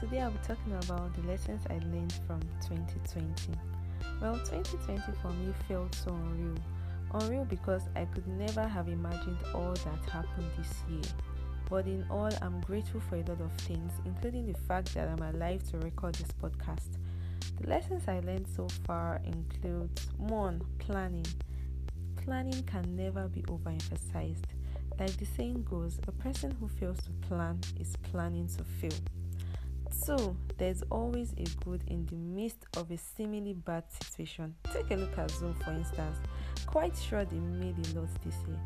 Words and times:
today 0.00 0.20
I'll 0.20 0.30
be 0.30 0.38
talking 0.46 0.74
about 0.82 1.14
the 1.14 1.26
lessons 1.26 1.62
I 1.70 1.74
learned 1.74 2.12
from 2.26 2.40
2020. 2.60 3.58
Well, 4.20 4.34
2020 4.34 5.00
for 5.22 5.28
me 5.30 5.54
felt 5.66 5.94
so 5.94 6.10
unreal. 6.10 6.58
Unreal 7.14 7.44
because 7.46 7.82
I 7.96 8.04
could 8.04 8.26
never 8.26 8.68
have 8.68 8.88
imagined 8.88 9.38
all 9.54 9.72
that 9.72 10.10
happened 10.10 10.50
this 10.58 10.82
year. 10.90 11.14
But 11.70 11.86
in 11.86 12.04
all, 12.10 12.28
I'm 12.42 12.60
grateful 12.60 13.00
for 13.00 13.16
a 13.16 13.20
lot 13.20 13.40
of 13.40 13.50
things, 13.62 13.92
including 14.04 14.52
the 14.52 14.58
fact 14.68 14.92
that 14.92 15.08
I'm 15.08 15.22
alive 15.34 15.62
to 15.70 15.78
record 15.78 16.16
this 16.16 16.28
podcast. 16.42 16.98
The 17.62 17.68
lessons 17.68 18.06
I 18.06 18.20
learned 18.20 18.46
so 18.54 18.68
far 18.86 19.22
include 19.24 19.90
1. 20.18 20.60
Planning. 20.78 21.26
Planning 22.16 22.62
can 22.64 22.94
never 22.94 23.28
be 23.28 23.40
overemphasized. 23.42 24.44
Like 24.98 25.16
the 25.16 25.24
saying 25.24 25.66
goes, 25.68 25.98
a 26.06 26.12
person 26.12 26.56
who 26.60 26.68
fails 26.68 26.98
to 26.98 27.10
plan 27.26 27.60
is 27.80 27.96
planning 27.96 28.48
to 28.56 28.64
fail. 28.64 28.98
So, 29.90 30.36
there's 30.58 30.82
always 30.90 31.32
a 31.32 31.44
good 31.64 31.82
in 31.88 32.06
the 32.06 32.16
midst 32.16 32.66
of 32.76 32.90
a 32.90 32.96
seemingly 32.96 33.54
bad 33.54 33.84
situation. 33.90 34.54
Take 34.72 34.90
a 34.90 34.96
look 34.96 35.16
at 35.18 35.30
Zoom, 35.30 35.54
for 35.54 35.72
instance. 35.72 36.18
Quite 36.66 36.96
sure 36.96 37.24
they 37.24 37.38
made 37.38 37.74
a 37.74 37.98
lot 37.98 38.08
this 38.24 38.34
year. 38.46 38.58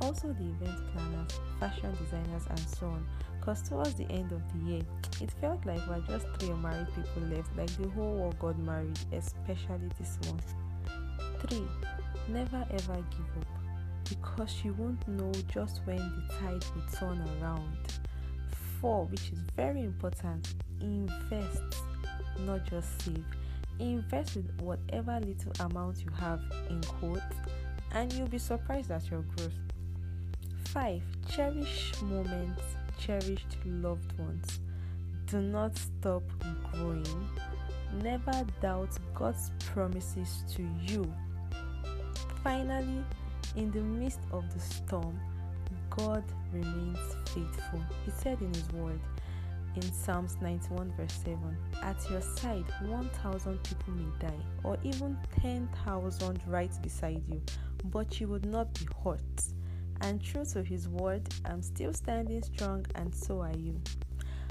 Also, 0.00 0.28
the 0.28 0.44
event 0.44 0.92
planners, 0.92 1.40
fashion 1.60 1.92
designers, 2.02 2.44
and 2.48 2.60
so 2.60 2.86
on. 2.86 3.06
Because 3.38 3.62
towards 3.62 3.94
the 3.94 4.10
end 4.10 4.32
of 4.32 4.40
the 4.52 4.70
year, 4.70 4.82
it 5.20 5.30
felt 5.40 5.64
like 5.66 5.80
we're 5.88 6.00
just 6.00 6.26
three 6.38 6.54
married 6.54 6.88
people 6.94 7.22
left, 7.34 7.54
like 7.56 7.70
the 7.76 7.88
whole 7.90 8.14
world 8.14 8.38
got 8.38 8.58
married, 8.58 8.98
especially 9.12 9.90
this 9.98 10.18
one. 10.30 10.40
3. 11.48 11.62
Never 12.28 12.64
ever 12.70 13.04
give 13.10 13.42
up 13.42 13.63
because 14.08 14.62
you 14.64 14.72
won't 14.74 15.06
know 15.08 15.32
just 15.52 15.80
when 15.84 15.96
the 15.96 16.34
tide 16.34 16.64
will 16.74 16.98
turn 16.98 17.22
around. 17.40 17.78
4. 18.80 19.06
Which 19.06 19.32
is 19.32 19.38
very 19.56 19.82
important, 19.82 20.54
invest, 20.80 21.62
not 22.40 22.64
just 22.64 23.02
save. 23.02 23.24
Invest 23.78 24.36
with 24.36 24.60
whatever 24.60 25.18
little 25.20 25.52
amount 25.60 26.04
you 26.04 26.10
have 26.18 26.40
in 26.68 26.80
quotes, 26.82 27.22
and 27.92 28.12
you'll 28.12 28.28
be 28.28 28.38
surprised 28.38 28.90
at 28.90 29.10
your 29.10 29.22
growth. 29.36 29.52
5. 30.66 31.02
Cherish 31.30 31.92
moments, 32.02 32.62
cherished 32.98 33.56
loved 33.64 34.18
ones. 34.18 34.60
Do 35.26 35.40
not 35.40 35.76
stop 35.76 36.22
growing. 36.72 37.28
Never 38.02 38.44
doubt 38.60 38.90
God's 39.14 39.50
promises 39.60 40.44
to 40.54 40.68
you. 40.82 41.12
Finally, 42.42 43.02
in 43.56 43.70
the 43.70 43.80
midst 43.80 44.20
of 44.32 44.52
the 44.52 44.60
storm, 44.60 45.18
God 45.90 46.24
remains 46.52 46.98
faithful. 47.26 47.80
He 48.04 48.10
said 48.10 48.40
in 48.40 48.52
His 48.52 48.68
word, 48.72 49.00
in 49.76 49.82
Psalms 49.92 50.36
91, 50.40 50.92
verse 50.96 51.12
7 51.24 51.38
At 51.82 51.96
your 52.08 52.20
side, 52.20 52.64
1,000 52.86 53.62
people 53.64 53.94
may 53.94 54.28
die, 54.28 54.44
or 54.62 54.78
even 54.84 55.18
10,000 55.40 56.40
right 56.46 56.70
beside 56.80 57.22
you, 57.28 57.42
but 57.86 58.20
you 58.20 58.28
would 58.28 58.46
not 58.46 58.72
be 58.74 58.86
hurt. 59.02 59.20
And 60.00 60.22
true 60.22 60.44
to 60.44 60.62
his 60.62 60.88
word, 60.88 61.22
I'm 61.44 61.62
still 61.62 61.92
standing 61.92 62.42
strong, 62.42 62.86
and 62.94 63.12
so 63.12 63.40
are 63.40 63.56
you. 63.56 63.80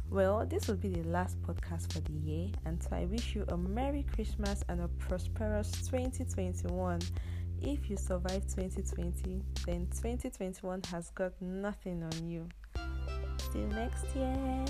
Well, 0.10 0.46
this 0.46 0.68
will 0.68 0.76
be 0.76 0.90
the 0.90 1.08
last 1.08 1.42
podcast 1.42 1.94
for 1.94 2.00
the 2.02 2.14
year, 2.14 2.50
and 2.66 2.82
so 2.84 2.90
I 2.92 3.06
wish 3.06 3.34
you 3.34 3.46
a 3.48 3.58
Merry 3.58 4.06
Christmas 4.14 4.64
and 4.68 4.82
a 4.82 4.88
prosperous 5.00 5.72
2021. 5.90 7.00
If 7.66 7.90
you 7.90 7.96
survive 7.96 8.46
2020, 8.54 9.42
then 9.66 9.88
2021 9.96 10.82
has 10.92 11.12
got 11.12 11.32
nothing 11.42 12.04
on 12.04 12.28
you. 12.28 12.50
Till 13.54 13.68
next 13.68 14.06
year. 14.14 14.66